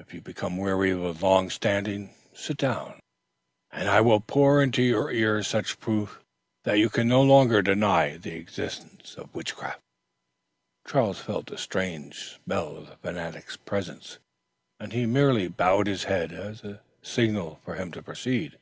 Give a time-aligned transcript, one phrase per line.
[0.00, 2.98] If you become weary with long standing, sit down,
[3.70, 6.16] and I will pour into your ears such proofs
[6.64, 9.78] that you can no longer deny the existence of witchcraft."
[10.84, 14.18] Charles felt the strange spell of the fanatic's presence,
[14.80, 18.58] and he merely bowed his head as a signal for him to proceed.